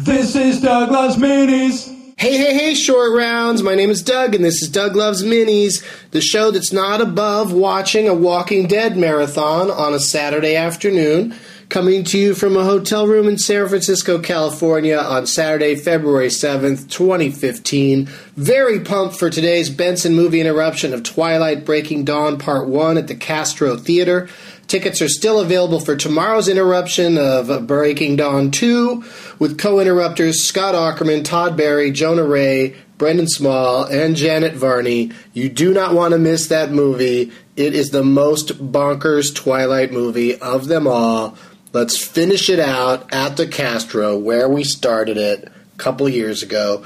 [0.00, 1.88] This is Doug Loves Minis.
[2.16, 3.64] Hey, hey, hey, short rounds.
[3.64, 7.52] My name is Doug, and this is Doug Loves Minis, the show that's not above
[7.52, 11.34] watching a Walking Dead marathon on a Saturday afternoon.
[11.68, 16.88] Coming to you from a hotel room in San Francisco, California on Saturday, February 7th,
[16.88, 18.06] 2015.
[18.36, 23.14] Very pumped for today's Benson movie interruption of Twilight Breaking Dawn Part 1 at the
[23.14, 24.30] Castro Theater.
[24.66, 29.04] Tickets are still available for tomorrow's interruption of Breaking Dawn 2
[29.38, 35.12] with co interrupters Scott Aukerman, Todd Barry, Jonah Ray, Brendan Small, and Janet Varney.
[35.34, 37.30] You do not want to miss that movie.
[37.56, 41.36] It is the most bonkers Twilight movie of them all.
[41.72, 46.82] Let's finish it out at the Castro where we started it a couple years ago.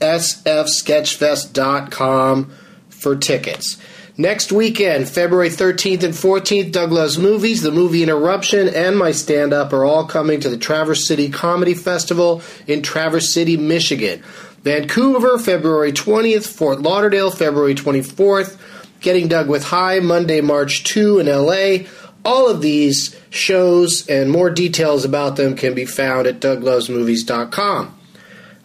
[0.00, 2.52] sfsketchfest.com
[2.88, 3.76] for tickets.
[4.16, 9.52] Next weekend, February 13th and 14th, Doug Loves Movies, The Movie Interruption, and my stand
[9.52, 14.22] up are all coming to the Traverse City Comedy Festival in Traverse City, Michigan.
[14.62, 18.58] Vancouver, February 20th, Fort Lauderdale, February 24th,
[19.00, 21.88] Getting Doug with High, Monday, March 2 in LA.
[22.24, 27.98] All of these shows and more details about them can be found at douglovesmovies.com.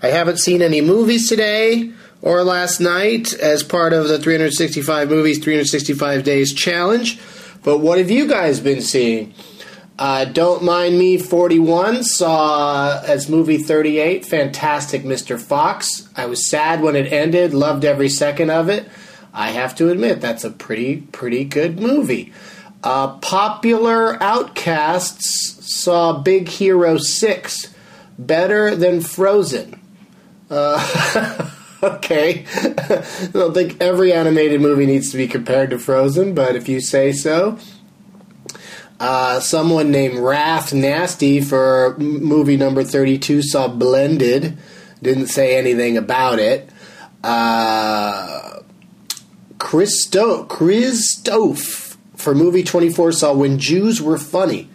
[0.03, 1.91] I haven't seen any movies today
[2.21, 7.19] or last night as part of the 365 Movies 365 Days Challenge,
[7.63, 9.33] but what have you guys been seeing?
[9.97, 15.39] Uh, Don't Mind Me 41 saw as movie 38, fantastic Mr.
[15.39, 16.07] Fox.
[16.15, 18.87] I was sad when it ended, loved every second of it.
[19.33, 22.31] I have to admit, that's a pretty, pretty good movie.
[22.83, 27.73] Uh, popular Outcasts saw Big Hero 6,
[28.17, 29.81] better than Frozen.
[30.49, 31.49] Uh,
[31.83, 32.45] okay.
[32.55, 36.79] I don't think every animated movie needs to be compared to Frozen, but if you
[36.79, 37.57] say so.
[38.99, 44.57] Uh, someone named Wrath Nasty for movie number 32 saw Blended.
[45.01, 46.69] Didn't say anything about it.
[47.23, 48.61] Uh,
[49.59, 51.86] Christo- Christophe
[52.27, 54.67] for movie 24 saw When Jews Were Funny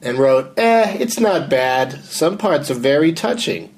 [0.00, 2.04] and wrote, eh, it's not bad.
[2.04, 3.74] Some parts are very touching.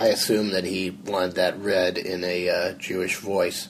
[0.00, 3.68] I assume that he wanted that read in a uh, Jewish voice.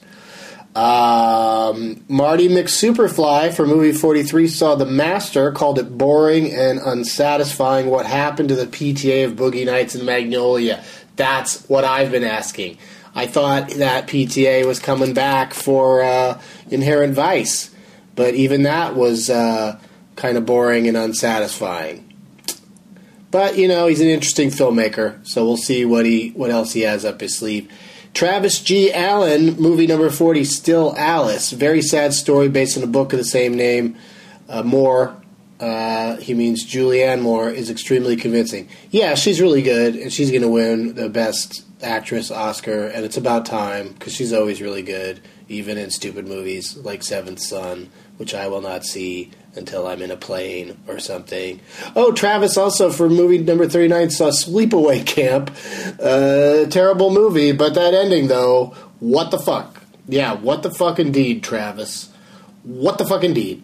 [0.76, 7.86] Um, Marty McSuperfly for movie 43 saw The Master, called it boring and unsatisfying.
[7.90, 10.84] What happened to the PTA of Boogie Nights and Magnolia?
[11.16, 12.78] That's what I've been asking.
[13.16, 17.74] I thought that PTA was coming back for uh, Inherent Vice,
[18.16, 19.78] but even that was uh,
[20.16, 22.02] kind of boring and unsatisfying.
[23.30, 26.80] But you know, he's an interesting filmmaker, so we'll see what he what else he
[26.80, 27.70] has up his sleeve.
[28.14, 28.92] Travis G.
[28.92, 31.52] Allen, movie number forty, Still Alice.
[31.52, 33.96] Very sad story based on a book of the same name.
[34.48, 35.14] Uh, Moore,
[35.60, 38.68] uh, he means Julianne Moore, is extremely convincing.
[38.90, 43.16] Yeah, she's really good, and she's going to win the best actress Oscar, and it's
[43.16, 48.34] about time because she's always really good, even in stupid movies like Seventh Son, which
[48.34, 51.60] I will not see until I'm in a plane or something.
[51.94, 55.50] Oh, Travis also for movie number 39 saw Sleepaway Camp.
[56.00, 59.82] Uh, terrible movie, but that ending though, what the fuck?
[60.08, 62.12] Yeah, what the fuck indeed, Travis.
[62.62, 63.62] What the fuck indeed.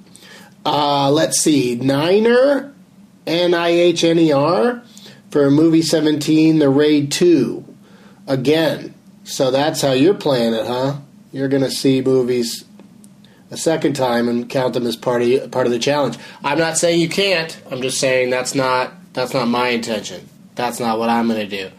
[0.65, 2.73] Uh, let's see, Niner,
[3.27, 4.83] N I H N E R,
[5.31, 7.65] for movie 17, The Raid 2.
[8.27, 8.95] Again.
[9.25, 10.99] So that's how you're playing it, huh?
[11.33, 12.65] You're going to see movies
[13.53, 16.17] a second time and count them as part of part of the challenge.
[16.43, 17.57] I'm not saying you can't.
[17.71, 20.27] I'm just saying that's not that's not my intention.
[20.55, 21.71] That's not what I'm going to do.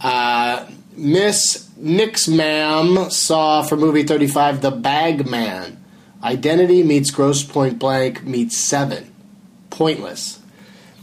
[0.00, 0.66] Uh,
[0.96, 5.82] Miss Nix Ma'am saw for movie 35 The Bag Man.
[6.22, 9.14] Identity meets Grosse Pointe Blank meets Seven.
[9.68, 10.40] Pointless.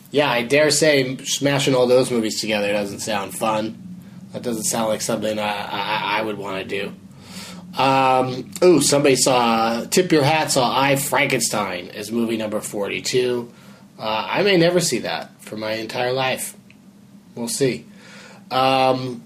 [0.10, 3.78] Yeah, I dare say smashing all those movies together doesn't sound fun.
[4.34, 6.94] That doesn't sound like something I, I, I would want to do.
[7.78, 13.52] Um, ooh, somebody saw Tip Your Hat saw I Frankenstein as movie number 42.
[13.98, 16.56] Uh, I may never see that for my entire life.
[17.36, 17.86] We'll see.
[18.50, 19.24] Um,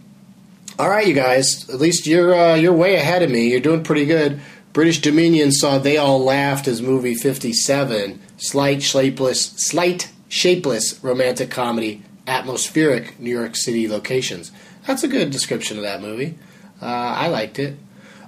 [0.78, 1.70] all right, you guys.
[1.70, 3.50] At least you're uh, you're way ahead of me.
[3.50, 4.42] You're doing pretty good.
[4.74, 8.22] British Dominion saw They All Laughed as movie 57.
[8.38, 14.52] Slight, shapeless, slight, shapeless romantic comedy, atmospheric New York City locations.
[14.86, 16.38] That's a good description of that movie.
[16.82, 17.78] Uh, I liked it.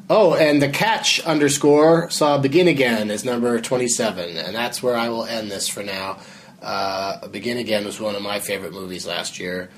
[0.10, 5.10] Oh, and the catch underscore saw Begin Again is number 27, and that's where I
[5.10, 6.20] will end this for now.
[6.62, 9.70] Uh, Begin Again was one of my favorite movies last year.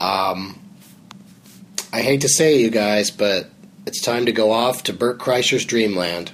[0.00, 0.58] Um,
[1.92, 3.48] I hate to say you guys, but
[3.86, 6.32] it's time to go off to Bert Kreischer's Dreamland.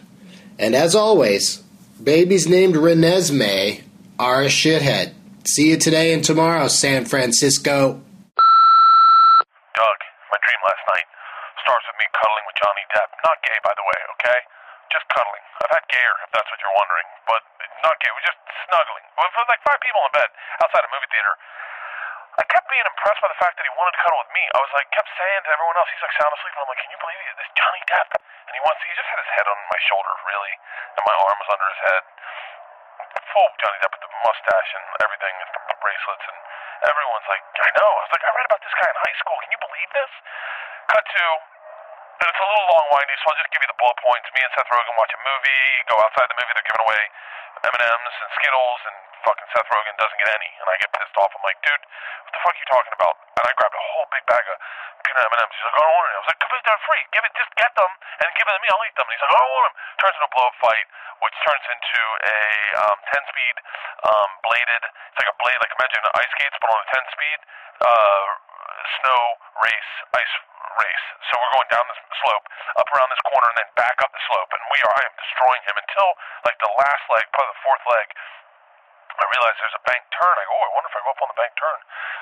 [0.58, 1.62] And as always,
[2.02, 3.82] babies named Renesmee
[4.18, 5.12] are a shithead.
[5.46, 7.92] See you today and tomorrow, San Francisco.
[7.92, 8.02] Doug,
[10.32, 11.04] my dream last night.
[11.64, 13.10] Starts with me cuddling with Johnny Depp.
[13.24, 14.38] Not gay, by the way, okay?
[14.92, 15.44] Just cuddling.
[15.64, 17.42] I've had gayer, if that's what you're wondering, but
[17.82, 18.10] not gay.
[18.12, 18.38] We're just
[18.70, 19.04] snuggling.
[19.16, 20.30] With like five people in bed
[20.62, 21.34] outside a movie theater.
[22.36, 24.44] I kept being impressed by the fact that he wanted to cuddle with me.
[24.52, 26.82] I was like, kept saying to everyone else, he's like sound asleep, and I'm like,
[26.84, 27.36] can you believe it?
[27.40, 30.54] This Johnny Depp, and he wants, he just had his head on my shoulder, really,
[31.00, 32.02] and my arm was under his head.
[33.32, 36.38] Full Johnny Depp with the mustache and everything, and the bracelets, and
[36.92, 37.88] everyone's like, I know.
[37.88, 39.36] I was like, I read about this guy in high school.
[39.40, 40.12] Can you believe this?
[40.86, 41.26] Cut to,
[42.16, 44.26] and it's a little long windy, so I'll just give you the bullet points.
[44.30, 47.02] Me and Seth Rogen watch a movie, go outside the movie, they're giving away
[47.66, 48.96] M&Ms and Skittles, and
[49.26, 51.34] fucking Seth Rogen doesn't get any, and I get pissed off.
[51.34, 53.14] I'm like, dude, what the fuck are you talking about?
[53.34, 54.56] And I grabbed a whole big bag of
[55.02, 55.50] peanut M&Ms.
[55.58, 56.16] He's like, I don't want any.
[56.16, 57.02] I was like, because they're free.
[57.10, 57.92] Give it, just get them
[58.22, 58.68] and give it to me.
[58.70, 59.06] I'll eat them.
[59.10, 59.76] And he's like, I don't want them.
[59.98, 60.86] Turns into a blow up fight,
[61.26, 62.40] which turns into a
[62.86, 63.56] um, 10 speed
[64.06, 64.82] um, bladed.
[64.86, 67.38] It's like a blade, like imagine ice skates, but on a 10 speed
[67.82, 68.24] uh,
[69.00, 69.22] snow
[69.62, 70.34] race, ice
[70.76, 71.06] race.
[71.30, 72.46] So we're going down this slope,
[72.76, 74.50] up around this corner, and then back up the slope.
[74.52, 76.08] And we are, I am destroying him until
[76.44, 78.06] like the last leg, probably the fourth leg.
[79.16, 80.34] I realize there's a bank turn.
[80.36, 81.78] I go, oh, I wonder if I go up on the bank turn,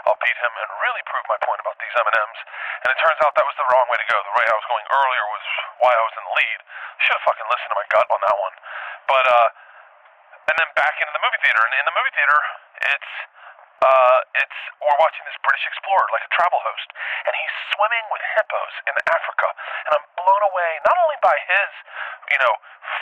[0.07, 2.41] I'll beat him and really prove my point about these M&Ms.
[2.87, 4.15] And it turns out that was the wrong way to go.
[4.23, 5.45] The way I was going earlier was
[5.83, 6.59] why I was in the lead.
[7.03, 8.55] Should have fucking listened to my gut on that one.
[9.11, 9.49] But uh,
[10.51, 11.63] and then back into the movie theater.
[11.67, 12.39] And in the movie theater,
[12.95, 13.13] it's
[13.85, 16.89] uh, it's we're watching this British explorer, like a travel host,
[17.27, 19.49] and he's swimming with hippos in Africa,
[19.89, 21.71] and I'm blown away not only by his,
[22.33, 22.55] you know,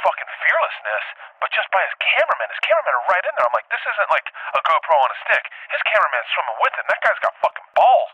[0.03, 1.05] fucking fearlessness,
[1.43, 2.49] but just by his cameraman.
[2.51, 3.47] His cameraman are right in there.
[3.47, 5.45] I'm like, this isn't like a GoPro on a stick.
[5.71, 6.85] His cameraman's swimming with him.
[6.91, 8.11] That guy's got fucking balls.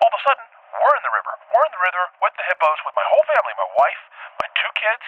[0.00, 1.32] All of a sudden, we're in the river.
[1.52, 4.02] We're in the river with the hippos, with my whole family, my wife,
[4.40, 5.04] my two kids,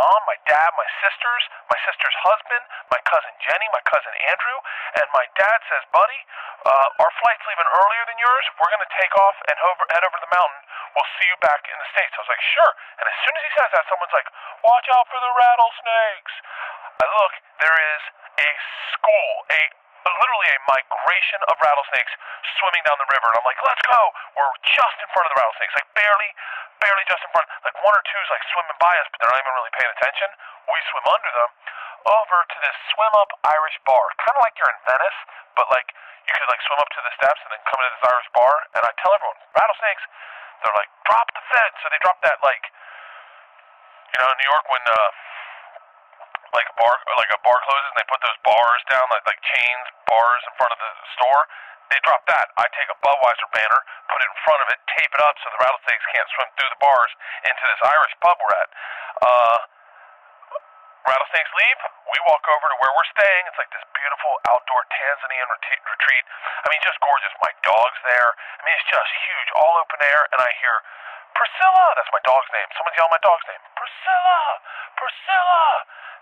[0.00, 4.58] mom, my dad, my sisters, my sister's husband, my cousin Jenny, my cousin Andrew,
[4.96, 6.20] and my dad says, buddy,
[6.64, 8.44] uh, our flight's leaving earlier than yours.
[8.56, 10.60] We're going to take off and over, head over the mountain.
[10.96, 12.12] We'll see you back in the States.
[12.16, 12.72] I was like, sure.
[12.96, 14.28] And as soon as he says that, someone's like,
[14.64, 16.34] watch out for the rattlesnakes.
[17.00, 18.02] I look, there is
[18.40, 18.50] a
[18.96, 19.60] school, a
[20.00, 22.12] literally a migration of rattlesnakes
[22.56, 23.28] swimming down the river.
[23.30, 24.00] And I'm like, let's go.
[24.36, 26.30] We're just in front of the rattlesnakes, like barely,
[26.80, 27.46] barely just in front.
[27.64, 30.28] Like one or two's like swimming by us, but they're not even really paying attention.
[30.68, 31.50] We swim under them
[32.08, 35.18] over to this swim up Irish bar, kind of like you're in Venice,
[35.56, 35.88] but like
[36.24, 38.52] you could like swim up to the steps and then come into this Irish bar.
[38.76, 40.04] And I tell everyone, rattlesnakes.
[40.60, 41.76] They're like, drop the fence.
[41.80, 42.64] So they drop that like,
[44.12, 44.84] you know, in New York when.
[44.88, 45.10] uh
[46.50, 49.38] like a bar like a bar closes and they put those bars down like like
[49.38, 51.42] chains bars in front of the store
[51.90, 55.12] they drop that i take a budweiser banner put it in front of it tape
[55.12, 57.12] it up so the rattlesnakes can't swim through the bars
[57.46, 58.70] into this irish pub we're at
[59.26, 59.58] uh
[61.06, 65.48] rattlesnakes leave we walk over to where we're staying it's like this beautiful outdoor tanzanian
[65.50, 66.24] retreat, retreat
[66.62, 70.22] i mean just gorgeous my dog's there i mean it's just huge all open air
[70.34, 70.78] and i hear
[71.30, 71.94] Priscilla!
[71.96, 72.68] That's my dog's name.
[72.74, 73.62] Someone's yelling my dog's name.
[73.78, 74.40] Priscilla!
[74.98, 75.64] Priscilla!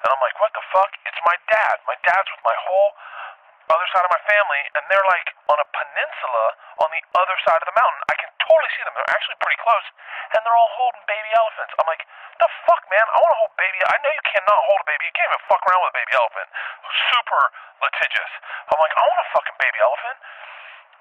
[0.04, 0.94] And I'm like, what the fuck?
[1.08, 1.74] It's my dad.
[1.90, 2.94] My dad's with my whole
[3.68, 6.46] other side of my family, and they're like on a peninsula
[6.80, 8.00] on the other side of the mountain.
[8.08, 8.94] I can totally see them.
[8.96, 9.86] They're actually pretty close,
[10.36, 11.72] and they're all holding baby elephants.
[11.76, 12.04] I'm like,
[12.40, 13.02] the fuck, man?
[13.02, 13.78] I want to hold baby.
[13.84, 15.04] I know you cannot hold a baby.
[15.10, 16.48] You can't even fuck around with a baby elephant.
[17.12, 17.42] Super
[17.82, 18.32] litigious.
[18.72, 20.18] I'm like, I want a fucking baby elephant.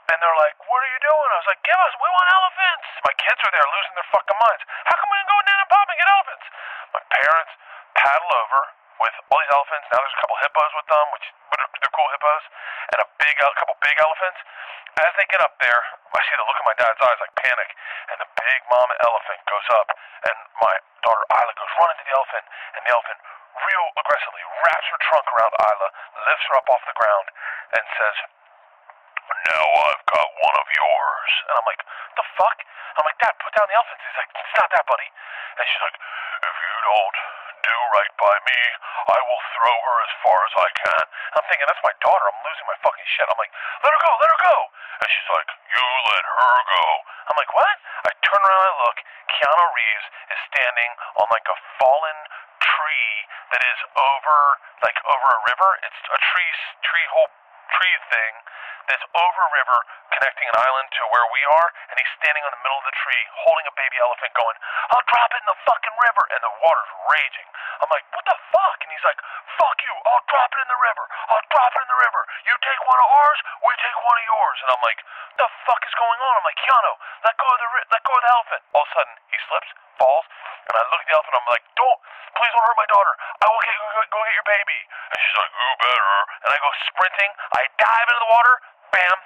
[0.08, 1.30] And they're like, what are you doing?
[1.36, 2.88] I was like, give us, we want elephants.
[3.04, 4.64] My kids are there losing their fucking minds.
[4.88, 6.46] How come we didn't go down and pub and get elephants?
[6.96, 7.52] My parents
[7.92, 8.62] paddle over
[9.04, 9.86] with all these elephants.
[9.92, 11.28] Now there's a couple hippos with them, which
[11.98, 12.46] cool hippos,
[12.94, 14.40] and a big, a couple big elephants.
[15.02, 15.82] As they get up there,
[16.14, 17.70] I see the look in my dad's eyes like panic,
[18.14, 19.90] and the big mama elephant goes up,
[20.30, 22.46] and my daughter Isla goes running to the elephant,
[22.78, 23.20] and the elephant
[23.66, 25.90] real aggressively wraps her trunk around Isla,
[26.30, 27.28] lifts her up off the ground,
[27.78, 28.18] and says,
[29.50, 31.32] now I've got one of yours.
[31.50, 31.82] And I'm like,
[32.16, 32.58] the fuck?
[32.98, 34.02] I'm like, Dad, put down the elephants.
[34.02, 35.10] He's like, it's not that, buddy.
[35.58, 37.18] And she's like, if you don't
[37.68, 38.60] do right by me,
[39.12, 41.04] I will throw her as far as I can.
[41.04, 42.26] And I'm thinking, that's my daughter.
[42.32, 43.28] I'm losing my fucking shit.
[43.28, 43.52] I'm like,
[43.84, 44.58] let her go, let her go.
[45.04, 46.86] And she's like, you let her go.
[47.28, 47.76] I'm like, what?
[48.08, 48.98] I turn around and I look.
[49.28, 52.18] Keanu Reeves is standing on like a fallen
[52.64, 53.14] tree
[53.52, 54.40] that is over,
[54.82, 55.70] like over a river.
[55.84, 56.52] It's a tree,
[56.88, 57.32] tree whole
[57.76, 58.34] tree thing
[58.88, 59.80] that's over river
[60.16, 62.98] connecting an island to where we are, and he's standing on the middle of the
[63.04, 64.58] tree holding a baby elephant going,
[64.90, 67.48] I'll drop it in the fucking river, and the water's raging.
[67.84, 68.78] I'm like, what the fuck?
[68.82, 69.20] And he's like,
[69.60, 71.06] fuck you, I'll drop it in the river.
[71.30, 72.22] I'll drop it in the river.
[72.50, 74.58] You take one of ours, we take one of yours.
[74.66, 75.00] And I'm like,
[75.38, 76.34] the fuck is going on?
[76.42, 76.94] I'm like, Keanu,
[77.28, 78.62] let go of the ri- let go of the elephant.
[78.74, 79.70] All of a sudden, he slips,
[80.02, 80.26] falls,
[80.66, 81.36] and I look at the elephant.
[81.38, 82.00] I'm like, don't,
[82.34, 83.14] please don't hurt my daughter.
[83.22, 84.80] I will get go, go get your baby.
[85.14, 86.18] And she's like, who better?
[86.48, 87.32] And I go sprinting.
[87.54, 88.56] I dive into the water.
[88.92, 89.18] Bam!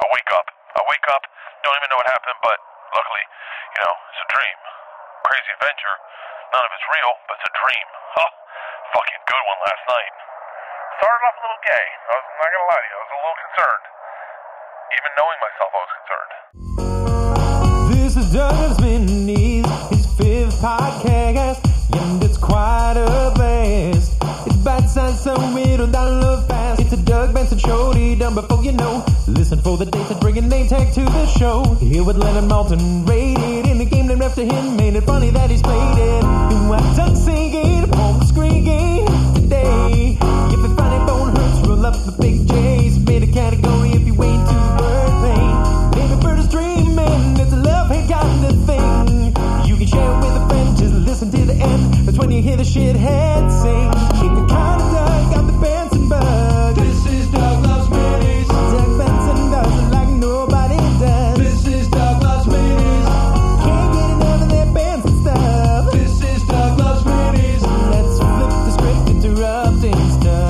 [0.00, 0.46] I wake up.
[0.76, 1.22] I wake up.
[1.64, 2.58] Don't even know what happened, but
[2.90, 4.58] Luckily, you know, it's a dream.
[5.22, 5.96] Crazy adventure.
[6.50, 7.86] None of it's real, but it's a dream.
[8.18, 8.30] Oh,
[8.98, 10.14] fucking good one last night.
[10.98, 11.86] Started off a little gay.
[12.10, 12.96] I was not gonna lie to you.
[12.98, 13.84] I was a little concerned.
[14.90, 17.19] Even knowing myself, I was concerned.
[27.52, 29.04] It's a Doug Benson done before you know.
[29.26, 31.64] Listen for the dates and bring a name tag to the show.
[31.80, 35.50] Here with Leonard Maltin, rated in the game named after him, made it funny that
[35.50, 36.22] he's played it.
[36.22, 40.16] And what Doug singing the screen game today.
[40.54, 43.00] If the funny bone hurts, roll up the big J's.
[43.00, 47.90] Made a category if you ain't too bird Baby bird is dreaming, it's a love
[47.90, 49.26] hate kind of thing.
[49.66, 52.06] You can share it with a friend, just listen to the end.
[52.06, 53.29] That's when you hear the shit head.
[70.00, 70.49] monster.